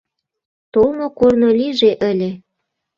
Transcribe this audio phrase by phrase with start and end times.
[0.73, 2.31] Толмо корно лийже ыле.